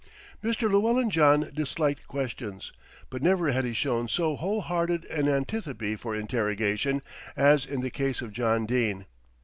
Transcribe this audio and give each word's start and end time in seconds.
Mr. 0.43 0.67
Llewellyn 0.67 1.11
John 1.11 1.51
disliked 1.53 2.07
questions; 2.07 2.73
but 3.11 3.21
never 3.21 3.51
had 3.51 3.65
he 3.65 3.73
shown 3.73 4.07
so 4.07 4.35
whole 4.35 4.61
hearted 4.61 5.05
an 5.05 5.29
antipathy 5.29 5.95
for 5.95 6.15
interrogation 6.15 7.03
as 7.35 7.67
in 7.67 7.81
the 7.81 7.91
case 7.91 8.19
of 8.19 8.33
John 8.33 8.65
Dene. 8.65 9.05